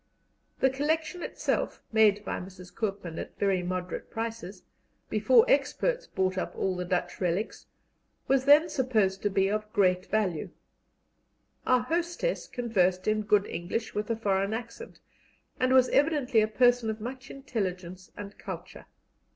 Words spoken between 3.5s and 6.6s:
moderate prices, before experts bought up